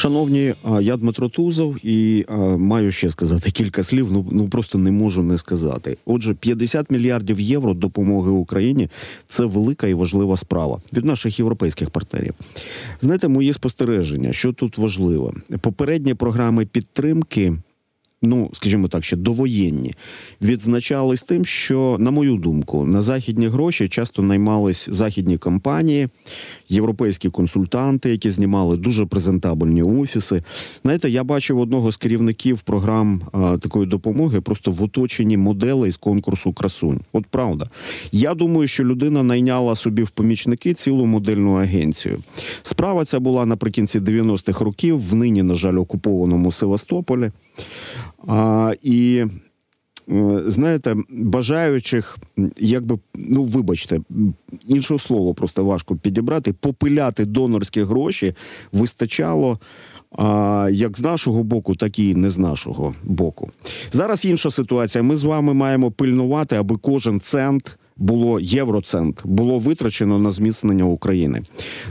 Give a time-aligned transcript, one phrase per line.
[0.00, 4.12] Шановні, я Дмитро Тузов і маю ще сказати кілька слів.
[4.12, 5.96] Ну ну просто не можу не сказати.
[6.06, 8.88] Отже, 50 мільярдів євро допомоги Україні
[9.26, 12.34] це велика і важлива справа від наших європейських партнерів.
[13.00, 17.52] Знаєте, мої спостереження, що тут важливо, попередні програми підтримки
[18.22, 19.94] ну скажімо так, ще довоєнні,
[20.42, 26.08] відзначались тим, що, на мою думку, на західні гроші часто наймались західні компанії,
[26.68, 30.42] європейські консультанти, які знімали дуже презентабельні офіси.
[30.82, 35.96] Знаєте, я бачив одного з керівників програм а, такої допомоги просто в оточенні моделей з
[35.96, 37.00] конкурсу красунь.
[37.12, 37.70] От правда,
[38.12, 42.18] я думаю, що людина найняла собі в помічники цілу модельну агенцію.
[42.62, 47.30] Справа ця була наприкінці 90-х років в нині, на жаль, окупованому Севастополі.
[48.28, 49.24] А, І
[50.10, 52.18] е, знаєте, бажаючих,
[52.58, 54.00] якби ну вибачте,
[54.66, 58.34] іншого слова просто важко підібрати, попиляти донорські гроші
[58.72, 59.58] вистачало.
[60.18, 63.50] А як з нашого боку, так і не з нашого боку.
[63.90, 65.02] Зараз інша ситуація.
[65.02, 71.42] Ми з вами маємо пильнувати, аби кожен цент було євроцент, було витрачено на зміцнення України.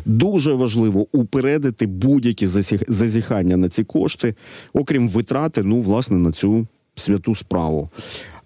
[0.05, 2.47] Дуже важливо упередити будь-які
[2.87, 4.35] зазіхання на ці кошти,
[4.73, 7.89] окрім витрати, ну власне на цю святу справу.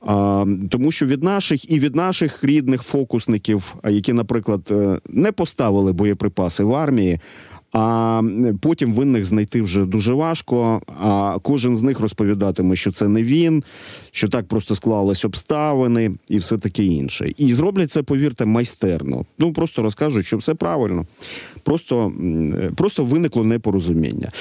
[0.05, 5.93] А, Тому що від наших і від наших рідних фокусників, які, наприклад, е, не поставили
[5.93, 7.19] боєприпаси в армії,
[7.73, 8.21] а
[8.61, 10.81] потім винних знайти вже дуже важко.
[11.01, 13.63] А кожен з них розповідатиме, що це не він,
[14.11, 17.31] що так просто склались обставини і все таке інше.
[17.37, 19.25] І зроблять це, повірте, майстерно.
[19.39, 21.05] Ну просто розкажуть, що все правильно.
[21.63, 22.11] Просто
[22.75, 24.31] просто виникло непорозуміння.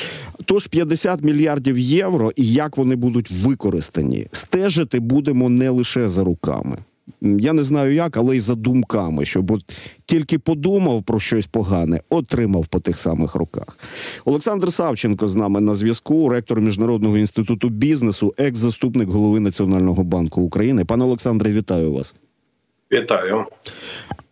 [0.45, 6.79] Тож 50 мільярдів євро, і як вони будуть використані, стежити будемо не лише за руками
[7.21, 9.63] я не знаю як, але й за думками, щоб от
[10.05, 13.79] тільки подумав про щось погане, отримав по тих самих руках.
[14.25, 20.85] Олександр Савченко з нами на зв'язку, ректор міжнародного інституту бізнесу, екс-заступник голови Національного банку України.
[20.85, 22.15] Пане Олександре, вітаю вас.
[22.93, 23.45] Вітаю.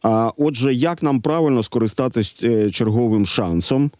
[0.02, 3.90] А отже, як нам правильно скористатись е, черговим шансом?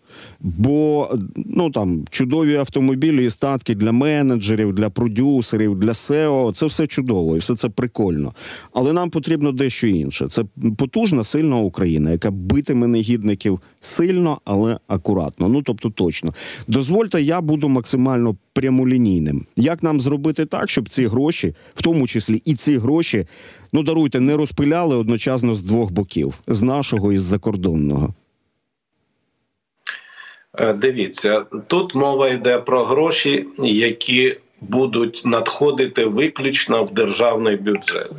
[0.41, 6.87] Бо ну там чудові автомобілі і статки для менеджерів, для продюсерів, для SEO, це все
[6.87, 8.33] чудово і все це прикольно.
[8.73, 10.27] Але нам потрібно дещо інше.
[10.29, 10.45] Це
[10.79, 15.49] потужна, сильна Україна, яка битиме негідників сильно, але акуратно.
[15.49, 16.35] Ну тобто, точно
[16.69, 19.47] дозвольте, я буду максимально прямолінійним.
[19.57, 23.27] Як нам зробити так, щоб ці гроші, в тому числі і ці гроші,
[23.73, 28.15] ну даруйте, не розпиляли одночасно з двох боків з нашого і з закордонного.
[30.59, 38.13] Е, дивіться, тут мова йде про гроші, які будуть надходити виключно в державний бюджет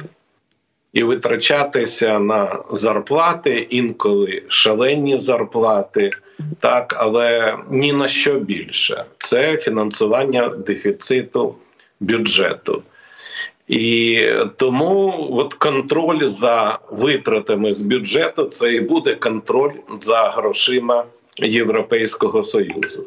[0.93, 6.09] і витрачатися на зарплати, інколи шалені зарплати,
[6.59, 9.05] так, але ні на що більше.
[9.17, 11.55] Це фінансування дефіциту
[11.99, 12.83] бюджету.
[13.71, 14.19] І
[14.57, 19.71] тому от контроль за витратами з бюджету це і буде контроль
[20.01, 21.05] за грошима
[21.41, 23.05] Європейського союзу.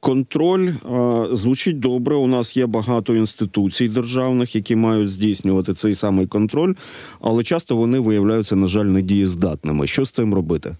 [0.00, 2.16] Контроль а, звучить добре.
[2.16, 6.74] У нас є багато інституцій державних, які мають здійснювати цей самий контроль,
[7.20, 9.86] але часто вони виявляються, на жаль, недієздатними.
[9.86, 10.76] Що з цим робити?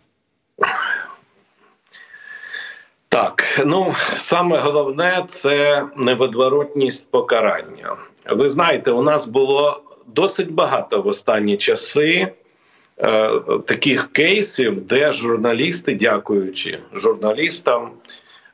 [3.08, 7.96] Так, ну саме головне це невидворотність покарання.
[8.26, 12.28] Ви знаєте, у нас було досить багато в останні часи
[12.98, 13.30] е,
[13.66, 17.90] таких кейсів, де журналісти, дякуючи журналістам,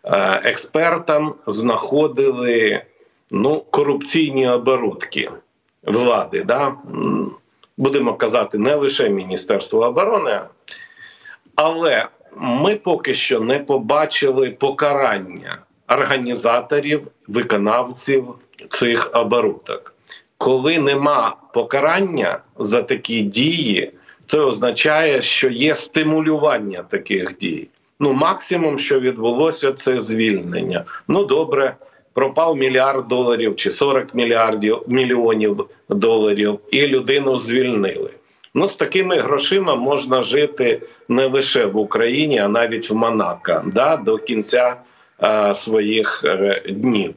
[0.05, 2.83] е, експертам, знаходили
[3.31, 5.31] ну, корупційні оборудки
[5.83, 6.43] влади.
[6.43, 6.75] Да?
[7.77, 10.41] Будемо казати, не лише Міністерство оборони,
[11.57, 18.35] але ми поки що не побачили покарання організаторів, виконавців
[18.69, 19.95] цих оборудок.
[20.39, 23.91] Коли нема покарання за такі дії,
[24.27, 27.69] це означає, що є стимулювання таких дій.
[28.01, 30.85] Ну, максимум, що відбулося, це звільнення.
[31.09, 31.77] Ну добре,
[32.13, 38.11] пропав мільярд доларів чи 40 мільярдів мільйонів доларів, і людину звільнили.
[38.55, 43.97] Ну, з такими грошима можна жити не лише в Україні, а навіть в Монако да,
[43.97, 44.77] до кінця
[45.55, 47.15] своїх е, днів.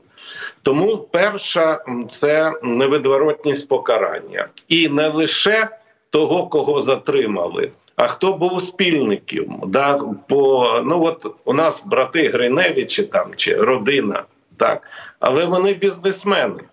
[0.63, 5.69] Тому перша це невидворотність покарання, і не лише
[6.09, 7.71] того, кого затримали.
[7.95, 9.51] А хто був спільників?
[9.67, 14.23] Да, по, ну от У нас брати Гриневичі там чи родина,
[14.57, 14.81] так,
[15.19, 16.63] але вони бізнесмени.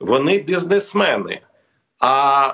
[0.00, 1.40] Вони бізнесмени.
[2.00, 2.52] А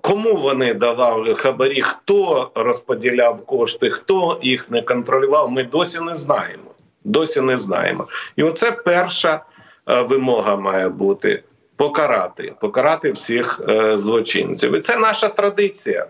[0.00, 1.82] кому вони давали хабарі?
[1.82, 5.50] Хто розподіляв кошти, хто їх не контролював?
[5.50, 6.70] Ми досі не знаємо.
[7.08, 8.08] Досі не знаємо.
[8.36, 9.44] І оце перша
[9.88, 11.42] е, вимога має бути
[11.76, 14.76] покарати, покарати всіх е, злочинців.
[14.76, 16.06] І це наша традиція.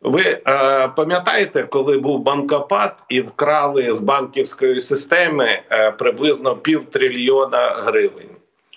[0.00, 0.40] Ви е,
[0.88, 8.30] пам'ятаєте, коли був банкопад і вкрали з банківської системи е, приблизно пів трильйона гривень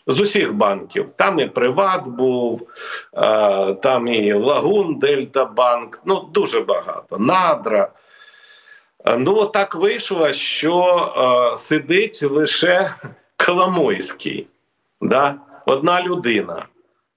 [0.07, 1.10] з усіх банків?
[1.16, 2.68] Там і Приват був,
[3.13, 7.18] е, там і Лагун, Дельта Банк, ну дуже багато.
[7.18, 7.90] Надра.
[9.07, 12.96] Е, Ну так вийшло, що е, сидить лише
[13.46, 14.48] Коломойський,
[15.02, 15.36] да?
[15.66, 16.66] одна людина.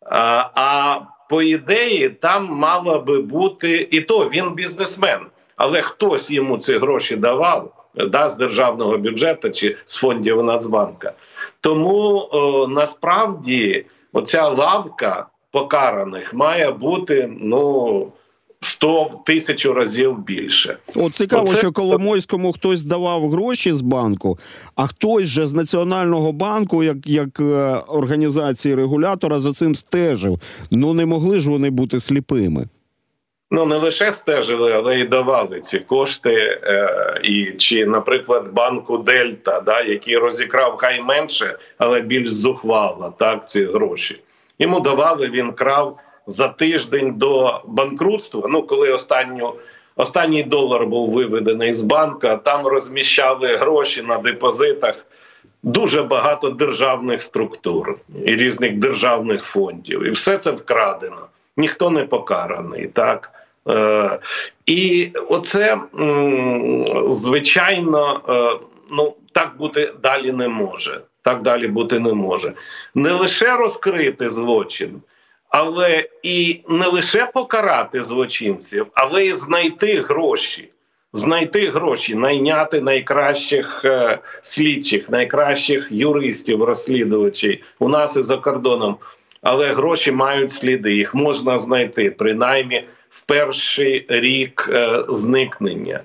[0.00, 1.00] А, а
[1.30, 5.20] по ідеї, там мало би бути і то він бізнесмен,
[5.56, 7.74] але хтось йому ці гроші давав.
[7.94, 11.12] Да, з державного бюджету чи з фондів Нацбанка.
[11.60, 18.12] Тому о, насправді оця лавка покараних має бути ну
[18.60, 20.76] 100 в тисячу разів більше.
[20.96, 24.38] От цікаво, Оце- що Коломойському хтось давав гроші з банку,
[24.74, 30.40] а хтось же з Національного банку, як, як е, організації регулятора, за цим стежив.
[30.70, 32.66] Ну не могли ж вони бути сліпими.
[33.50, 36.60] Ну не лише стежили, але й давали ці кошти.
[36.62, 43.48] Е, і чи, наприклад, банку Дельта, да, який розікрав хай менше, але більш зухвало, так
[43.48, 44.20] ці гроші.
[44.58, 48.48] Йому давали, він крав за тиждень до банкрутства.
[48.48, 49.54] Ну, коли останню.
[49.96, 55.06] Останній долар був виведений з банка, там розміщали гроші на депозитах
[55.62, 57.94] дуже багато державних структур
[58.24, 60.02] і різних державних фондів.
[60.02, 61.26] І все це вкрадено.
[61.56, 62.86] Ніхто не покараний.
[62.86, 63.32] Так?
[63.68, 64.18] Е,
[64.66, 65.78] і оце,
[67.08, 71.00] звичайно, е, ну, так бути далі не може.
[71.22, 72.52] Так далі бути не може.
[72.94, 75.02] Не лише розкрити злочин,
[75.48, 80.68] але і не лише покарати злочинців, але і знайти гроші.
[81.12, 88.96] Знайти гроші, найняти найкращих е, слідчих, найкращих юристів, розслідувачів у нас і за кордоном.
[89.42, 96.00] Але гроші мають сліди, їх можна знайти принаймні в перший рік е, зникнення.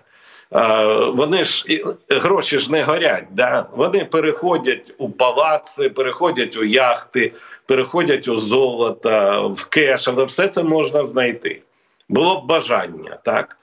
[1.14, 1.66] Вони ж
[2.10, 3.66] гроші ж не горять, да?
[3.76, 7.32] вони переходять у палаци, переходять у яхти,
[7.66, 11.62] переходять у золото, в кеш, але все це можна знайти.
[12.10, 13.58] Було б бажання, так?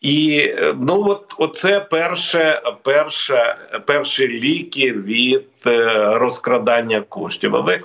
[0.00, 3.56] І е, ну от оце перше, перше,
[3.86, 7.56] перші ліки від е, розкрадання коштів.
[7.56, 7.80] Але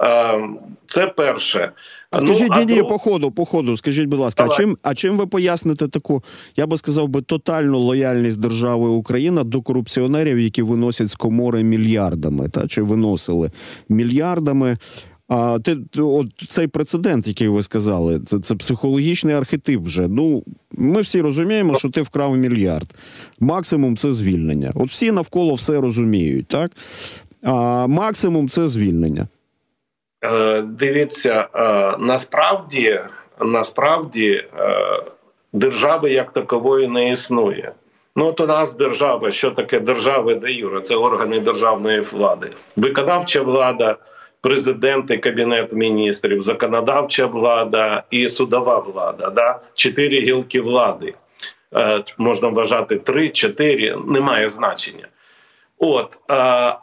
[0.00, 0.48] е,
[0.86, 1.72] це перше.
[2.10, 4.56] А скажіть, Ну, а ні, ні, друг- по ходу, по ходу, скажіть, будь ласка, а
[4.56, 6.22] чим, а чим ви поясните таку,
[6.56, 12.48] я би сказав би, тотальну лояльність держави Україна до корупціонерів, які виносять з комори мільярдами,
[12.48, 13.50] та чи виносили
[13.88, 14.76] мільярдами?
[15.32, 19.80] А ти, от цей прецедент, який ви сказали, це, це психологічний архетип.
[19.80, 20.42] Вже ну
[20.72, 22.94] ми всі розуміємо, що ти вкрав мільярд.
[23.40, 24.72] Максимум це звільнення.
[24.74, 26.70] От всі навколо все розуміють, так?
[27.42, 29.28] А максимум це звільнення.
[30.24, 33.00] Е, Дивіться, е, насправді,
[33.40, 34.46] насправді е,
[35.52, 37.72] держави як такової не існує.
[38.16, 40.80] Ну, от у нас держава, що таке держава де юре?
[40.80, 43.96] Це органи державної влади, виконавча влада,
[44.40, 49.30] президент і кабінет міністрів, законодавча влада і судова влада.
[49.30, 49.60] Да?
[49.74, 51.14] Чотири гілки влади.
[51.74, 55.08] Е, Можна вважати три, чотири, немає значення.
[55.78, 56.34] От, е,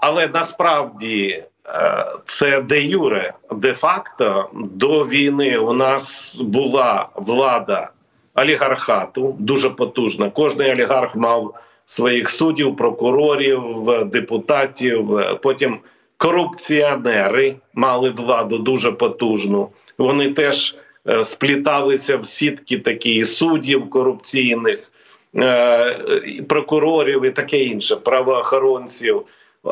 [0.02, 7.90] але насправді е, це де юре, де факто до війни у нас була влада
[8.36, 10.30] олігархату, дуже потужна.
[10.30, 11.54] Кожний олігарх мав
[11.86, 13.64] своїх суддів, прокурорів,
[14.06, 15.18] депутатів.
[15.18, 15.80] Е, Потім
[16.18, 19.70] корупціонери мали владу дуже потужну.
[19.98, 20.76] Вони теж
[21.08, 24.92] е, спліталися в сітки такі суддів корупційних
[25.36, 29.22] е, і прокурорів і таке інше, правоохоронців.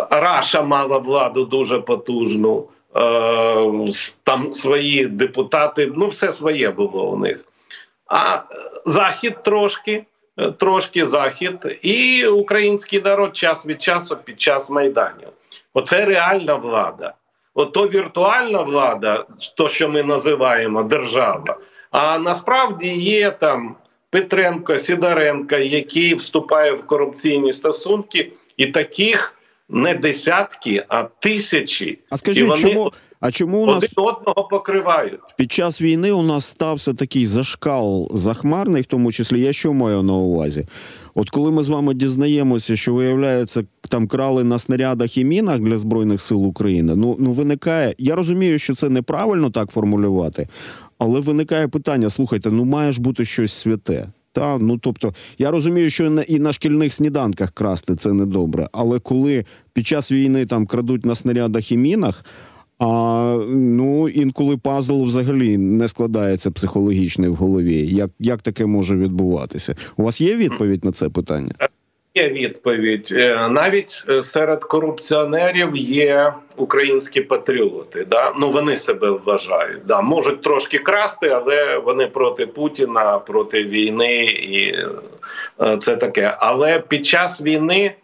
[0.10, 2.68] Раша мала владу дуже потужну.
[2.96, 3.92] е,
[4.24, 7.46] Там свої депутати, ну все своє було у них.
[8.08, 8.42] А
[8.86, 10.06] захід трошки,
[10.58, 15.28] трошки захід, і український народ час від часу під час майданів.
[15.76, 17.14] Оце реальна влада.
[17.54, 19.26] Ото віртуальна влада,
[19.58, 21.58] то що ми називаємо держава.
[21.92, 23.76] А насправді є там
[24.10, 29.35] Петренко, Сідаренко, які вступають в корупційні стосунки, і таких
[29.70, 32.00] не десятки, а тисячі.
[32.10, 35.20] А скажіть, і вони чому, а чому у нас один одного покривають.
[35.38, 40.04] під час війни у нас стався такий зашкал захмарний, в тому числі я що маю
[40.04, 40.66] на увазі?
[41.16, 45.78] От коли ми з вами дізнаємося, що виявляється, там крали на снарядах і мінах для
[45.78, 46.96] збройних сил України.
[46.96, 47.96] Ну ну виникає.
[47.98, 50.48] Я розумію, що це неправильно так формулювати,
[50.98, 54.08] але виникає питання: слухайте, ну має ж бути щось святе.
[54.36, 59.00] Та ну тобто, я розумію, що і на шкільних сніданках красти це не добре, але
[59.00, 62.26] коли під час війни там крадуть на снарядах і мінах.
[62.80, 67.88] А ну інколи пазл взагалі не складається психологічний в голові.
[67.88, 69.76] Як як таке може відбуватися?
[69.98, 71.52] У вас є відповідь на це питання?
[72.18, 78.06] Є відповідь е, навіть е, серед корупціонерів є українські патріоти.
[78.06, 78.34] Да?
[78.38, 79.86] Ну вони себе вважають.
[79.86, 84.76] Да, можуть трошки красти, але вони проти Путіна, проти війни, і
[85.62, 86.38] е, це таке.
[86.40, 87.96] Але під час війни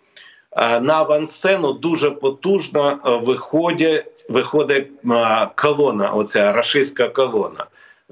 [0.81, 4.87] на авансцену дуже потужно виходять виходить
[5.55, 6.09] колона.
[6.09, 7.65] Оця рашистська колона,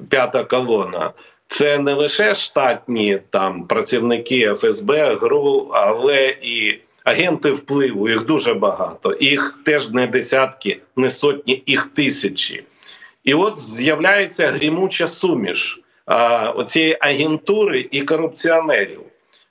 [0.10, 1.12] п'ята колона.
[1.51, 8.10] Це не лише штатні там працівники ФСБ, ГРУ, але і агенти впливу.
[8.10, 9.18] Їх дуже багато.
[9.20, 12.63] Їх теж не десятки, не сотні, їх тисячі.
[13.24, 19.01] І от з'являється грімуча суміш а, оцієї агентури і корупціонерів.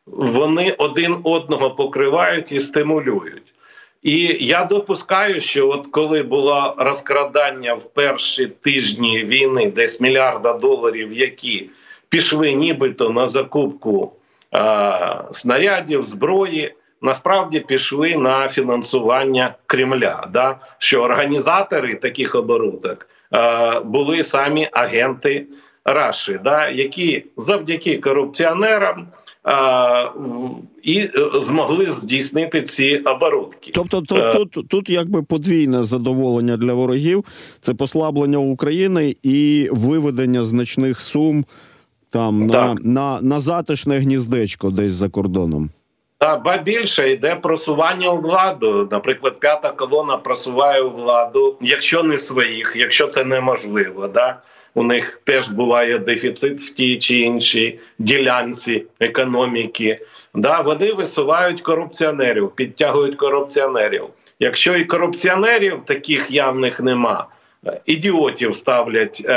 [0.07, 3.55] Вони один одного покривають і стимулюють.
[4.02, 11.12] І я допускаю, що от коли було розкрадання в перші тижні війни, десь мільярда доларів,
[11.12, 11.71] які
[12.09, 14.12] пішли нібито на закупку
[14.53, 16.75] а, снарядів, зброї.
[17.03, 25.47] Насправді пішли на фінансування Кремля, да що організатори таких оборудок е, були самі агенти
[25.85, 29.07] Раші, да які завдяки корупціонерам
[29.47, 30.11] е,
[30.83, 33.71] і змогли здійснити ці оборудки.
[33.75, 37.25] Тобто, тут, е, тут тут якби подвійне задоволення для ворогів,
[37.61, 41.45] це послаблення України і виведення значних сум
[42.11, 45.71] там на, на, на затишне гніздечко десь за кордоном.
[46.19, 48.88] Та ба більше йде просування у владу.
[48.91, 54.09] Наприклад, п'ята колона просуває у владу, якщо не своїх, якщо це неможливо.
[54.09, 54.41] Да?
[54.75, 60.00] У них теж буває дефіцит в тій чи іншій ділянці економіки.
[60.35, 60.61] Да?
[60.61, 64.05] Вони висувають корупціонерів, підтягують корупціонерів.
[64.41, 67.27] Якщо і корупціонерів таких явних нема,
[67.87, 69.33] ідіотів ставлять е,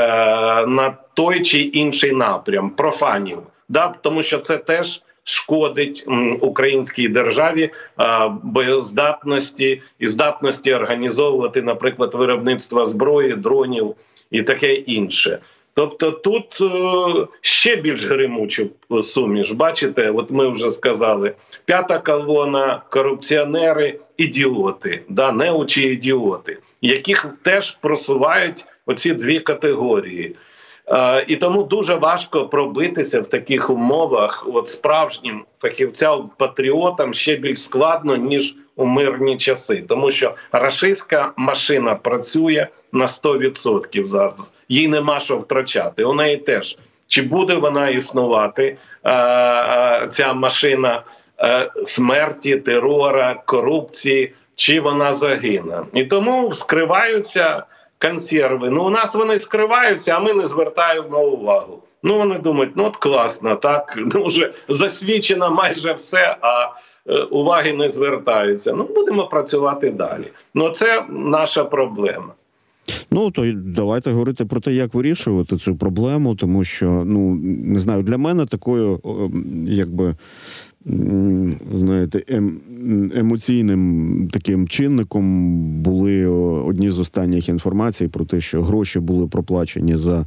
[0.66, 3.94] на той чи інший напрям, профанів, да?
[4.02, 6.06] тому що це теж шкодить
[6.40, 7.70] українській державі
[8.44, 13.96] боєздатності і здатності організовувати, наприклад, виробництво зброї, дронів
[14.32, 15.40] і таке інше.
[15.74, 18.70] Тобто тут е, ще більш гримучу
[19.02, 19.52] суміш.
[19.52, 21.34] Бачите, от ми вже сказали:
[21.66, 30.36] п'ята колона, корупціонери, ідіоти, да, неучі ідіоти, яких теж просувають оці дві категорії.
[31.28, 34.48] І тому дуже важко пробитися в таких умовах.
[34.54, 41.96] От справжнім фахівцям патріотам ще більш складно ніж у мирні часи, тому що рашистська машина
[41.96, 44.54] працює на 100% зараз.
[44.70, 46.04] Їй нема що втрачати.
[46.04, 48.78] У неї теж чи буде вона існувати
[50.10, 51.04] ця машина
[51.86, 57.64] смерті, терора, корупції, чи вона загине, і тому скриваються
[58.02, 58.70] консерви.
[58.70, 61.84] Ну у нас вони скриваються, а ми не звертаємо увагу.
[62.04, 66.70] Ну вони думають, ну от класно, так ну вже засвідчено майже все, а
[67.08, 68.74] е, уваги не звертаються.
[68.74, 70.28] Ну будемо працювати далі.
[70.56, 72.34] Ну це наша проблема.
[73.12, 78.04] Ну то давайте говорити про те, як вирішувати цю проблему, тому що ну не знаю,
[78.04, 79.00] для мене такою,
[79.68, 80.16] якби
[81.76, 82.60] знаєте, ем,
[83.16, 86.26] емоційним таким чинником були
[86.66, 90.26] одні з останніх інформацій про те, що гроші були проплачені за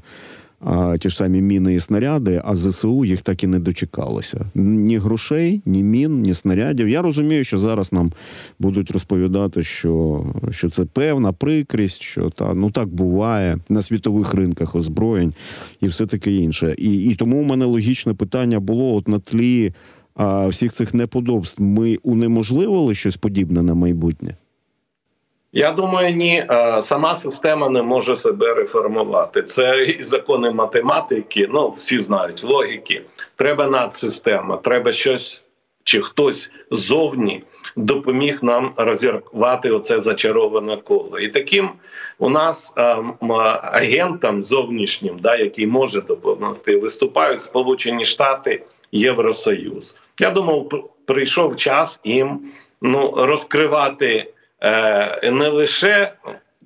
[0.61, 4.46] а, ті ж самі міни і снаряди, а ЗСУ їх так і не дочекалося.
[4.54, 6.88] Ні грошей, ні мін, ні снарядів.
[6.88, 8.12] Я розумію, що зараз нам
[8.58, 14.75] будуть розповідати, що що це певна прикрість, що та ну так буває на світових ринках
[14.75, 15.34] озброєнь
[15.80, 16.75] і все таке інше.
[16.78, 19.73] І, І тому у мене логічне питання було от на тлі
[20.14, 21.62] а, всіх цих неподобств.
[21.62, 24.37] Ми унеможливили щось подібне на майбутнє.
[25.52, 26.44] Я думаю, ні,
[26.80, 29.42] сама система не може себе реформувати.
[29.42, 31.49] Це і закони математики.
[31.52, 33.02] Ну всі знають логіки.
[33.37, 35.42] Треба надсистема, треба щось
[35.85, 37.42] чи хтось зовні
[37.76, 41.18] допоміг нам розірвати оце зачароване коло.
[41.18, 41.71] І таким
[42.18, 42.73] у нас
[43.62, 48.62] агентам зовнішнім, да, який може допомогти, виступають Сполучені Штати,
[48.94, 49.96] Євросоюз.
[50.20, 50.68] Я думав,
[51.04, 52.40] прийшов час їм
[52.82, 54.30] ну розкривати.
[54.60, 56.12] Е, не лише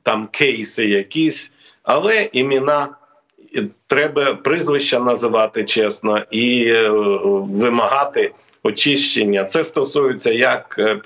[0.02, 2.88] там кейси якісь, але імена.
[3.86, 8.32] Треба прізвища називати чесно і е, вимагати
[8.62, 9.44] очищення.
[9.44, 11.00] Це стосується як е,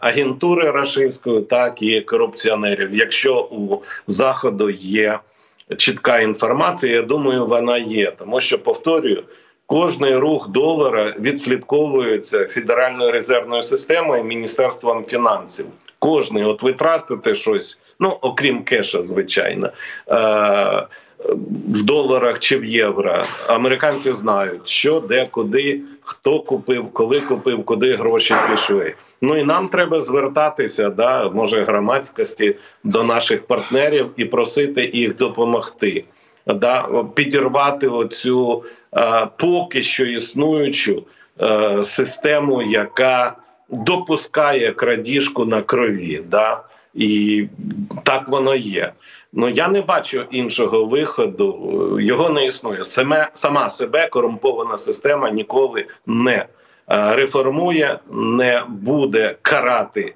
[0.00, 2.94] агентури рашистської, так і корупціонерів.
[2.94, 5.18] Якщо у заходу є
[5.76, 9.24] чітка інформація, я думаю, вона є, тому що повторюю.
[9.70, 15.66] Кожний рух долара відслідковується Федеральною резервною системою Міністерством фінансів.
[15.98, 19.70] Кожний, от ви тратите щось, ну окрім кеша, звичайно,
[20.10, 20.86] е-
[21.74, 23.24] в доларах чи в євро.
[23.46, 28.94] Американці знають, що де, куди, хто купив, коли купив, куди гроші пішли.
[29.20, 36.04] Ну і нам треба звертатися, да, може громадськості до наших партнерів і просити їх допомогти
[36.54, 38.64] да, підірвати оцю
[38.96, 41.02] е, поки що існуючу
[41.40, 43.36] е, систему, яка
[43.68, 46.22] допускає крадіжку на крові.
[46.28, 46.62] Да?
[46.94, 47.44] І
[48.02, 48.92] так воно є.
[49.32, 51.98] Ну я не бачу іншого виходу.
[52.00, 52.84] Його не існує.
[52.84, 56.46] Саме сама себе корумпована система ніколи не е,
[57.16, 60.14] реформує, не буде карати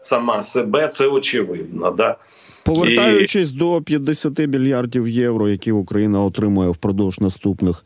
[0.00, 0.88] сама себе.
[0.88, 1.90] Це очевидно.
[1.90, 2.16] Да?
[2.64, 3.56] Повертаючись і...
[3.56, 7.84] до 50 мільярдів євро, які Україна отримує впродовж наступних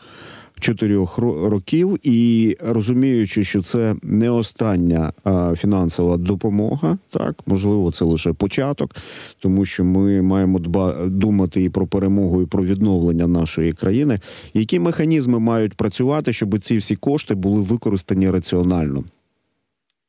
[0.60, 8.32] чотирьох років, і розуміючи, що це не остання а, фінансова допомога, так можливо, це лише
[8.32, 8.96] початок,
[9.38, 14.20] тому що ми маємо дба думати і про перемогу, і про відновлення нашої країни.
[14.54, 19.04] Які механізми мають працювати, щоб ці всі кошти були використані раціонально?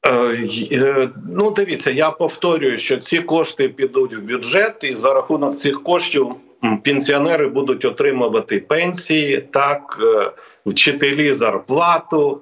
[0.07, 5.55] Е, е, ну, дивіться, я повторюю, що ці кошти підуть в бюджет, і за рахунок
[5.55, 6.35] цих коштів
[6.83, 10.31] пенсіонери будуть отримувати пенсії, так е,
[10.65, 12.41] вчителі зарплату.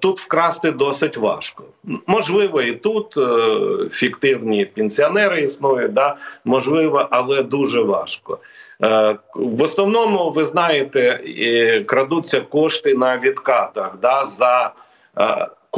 [0.00, 1.64] Тут вкрасти досить важко.
[2.06, 3.14] Можливо, і тут
[3.92, 8.38] фіктивні пенсіонери існують, да можливо, але дуже важко.
[9.34, 11.20] В основному, ви знаєте,
[11.86, 14.72] крадуться кошти на відкатах да, за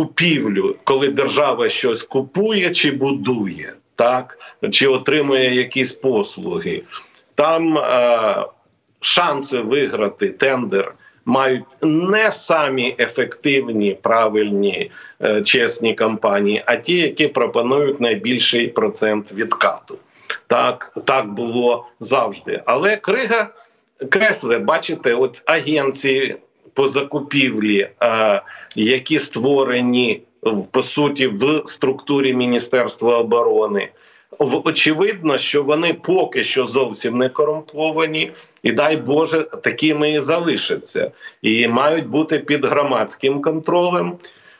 [0.00, 4.38] купівлю, коли держава щось купує чи будує, так
[4.70, 6.82] чи отримує якісь послуги,
[7.34, 8.46] там е,
[9.00, 10.94] шанси виграти тендер.
[11.24, 14.90] Мають не самі ефективні, правильні,
[15.22, 19.98] е, чесні компанії, а ті, які пропонують найбільший процент відкату.
[20.46, 22.62] Так так було завжди.
[22.66, 23.48] Але крига
[24.10, 26.36] кресле, бачите, от агенції
[26.74, 28.42] по закупівлі, е,
[28.76, 30.22] які створені
[30.70, 33.88] по суті в структурі Міністерства оборони.
[34.38, 38.30] Очевидно, що вони поки що зовсім не корумповані,
[38.62, 41.10] і дай Боже, такими і залишаться,
[41.42, 44.18] і мають бути під громадським контролем.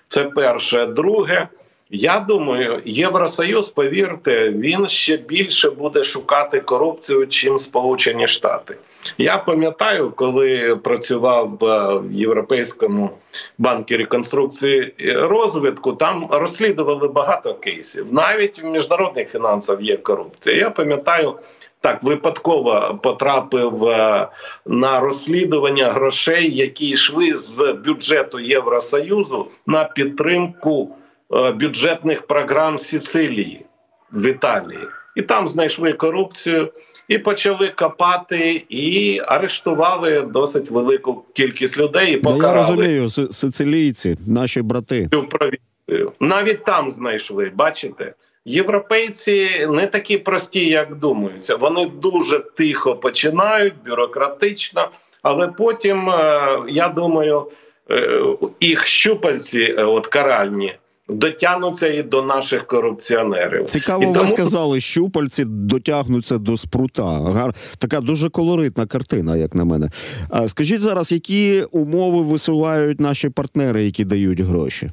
[0.08, 0.86] Це перше.
[0.86, 1.48] Друге,
[1.90, 8.76] я думаю, Євросоюз, повірте, він ще більше буде шукати корупцію, чим Сполучені Штати.
[9.18, 13.10] Я пам'ятаю, коли працював в Європейському
[13.58, 18.06] банку реконструкції розвитку, там розслідували багато кейсів.
[18.12, 20.56] Навіть в міжнародних фінансах є корупція.
[20.56, 21.34] Я пам'ятаю.
[21.82, 24.28] Так, випадково потрапив е,
[24.66, 30.99] на розслідування грошей, які йшли з бюджету Євросоюзу на підтримку Е,
[31.30, 33.66] бюджетних програм Сицилії
[34.12, 36.72] в Італії, і там знайшли корупцію.
[37.08, 42.14] І почали копати, і арештували досить велику кількість людей.
[42.14, 42.58] і покарали.
[42.58, 45.08] Я розумію, сицилійці, наші брати.
[45.12, 46.12] Цю провінцію.
[46.20, 47.52] Навіть там знайшли.
[47.54, 48.14] Бачите,
[48.44, 51.56] європейці не такі прості, як думаються.
[51.56, 54.90] Вони дуже тихо починають, бюрократично,
[55.22, 57.46] але потім, е, я думаю,
[57.90, 58.22] е,
[58.60, 60.74] їх щупальці, от каральні
[61.12, 63.64] дотягнуться і до наших корупціонерів.
[63.64, 67.04] Цікаво, і ви сказали, щупальці дотягнуться до спрута.
[67.04, 69.90] Гар така дуже колоритна картина, як на мене.
[70.28, 74.90] А скажіть зараз, які умови висувають наші партнери, які дають гроші?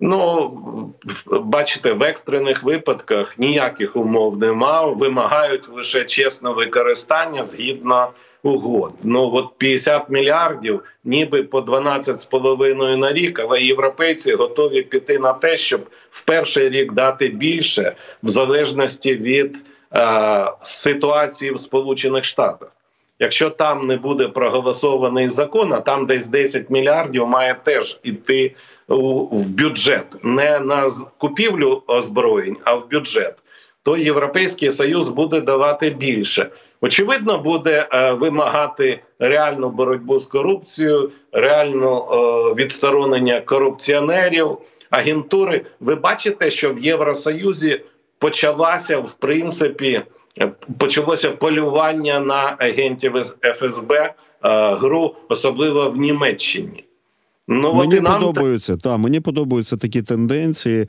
[0.00, 0.94] Ну
[1.26, 4.86] бачите, в екстрених випадках ніяких умов нема.
[4.86, 8.10] Вимагають лише чесне використання згідно
[8.42, 8.92] угод.
[9.02, 13.38] Ну от 50 мільярдів, ніби по 12,5 на рік.
[13.38, 19.62] Але європейці готові піти на те, щоб в перший рік дати більше в залежності від
[19.94, 22.68] е, ситуації в Сполучених Штатах.
[23.20, 28.54] Якщо там не буде проголосований закон, а там десь 10 мільярдів має теж іти
[28.88, 33.34] в бюджет, не на купівлю озброєнь, а в бюджет.
[33.82, 36.50] То Європейський Союз буде давати більше.
[36.80, 42.00] Очевидно, буде е, вимагати реальну боротьбу з корупцією, реальне е,
[42.54, 44.58] відсторонення корупціонерів,
[44.90, 45.62] агентури.
[45.80, 47.80] Ви бачите, що в Євросоюзі
[48.18, 50.02] почалася в принципі
[50.78, 53.12] почалося полювання на агентів
[53.54, 54.14] ФСБ е,
[54.74, 56.84] гру, особливо в Німеччині.
[57.48, 60.88] Ну мені нам подобаються та мені подобаються такі тенденції,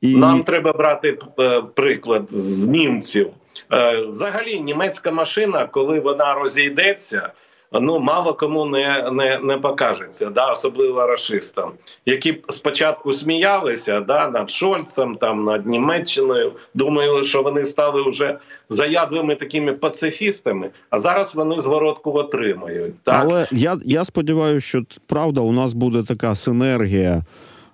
[0.00, 3.30] і нам треба брати е, приклад з німців.
[3.72, 7.32] Е, взагалі, німецька машина, коли вона розійдеться,
[7.72, 11.72] ну мало кому не, не, не покажеться, да, особливо расистам,
[12.06, 19.34] які спочатку сміялися да, над Шольцем, там над Німеччиною, думали, що вони стали вже заядлими
[19.34, 23.02] такими пацифістами, а зараз вони зворотку отримують.
[23.02, 23.16] Так?
[23.20, 27.22] Але я, я сподіваюся, що правда у нас буде така синергія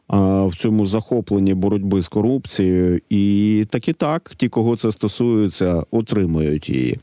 [0.09, 6.69] в цьому захопленні боротьби з корупцією, і так і так, ті, кого це стосується, отримують
[6.69, 6.99] її.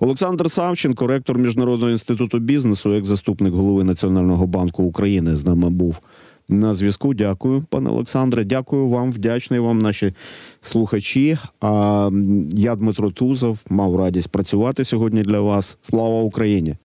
[0.00, 6.00] Олександр Савченко, ректор Міжнародного інституту бізнесу, як заступник голови Національного банку України, з нами був
[6.48, 7.14] на зв'язку.
[7.14, 8.44] Дякую, пане Олександре.
[8.44, 10.12] Дякую вам, вдячний вам, наші
[10.60, 11.38] слухачі.
[11.60, 12.10] А
[12.52, 15.78] я Дмитро Тузов мав радість працювати сьогодні для вас.
[15.80, 16.76] Слава Україні!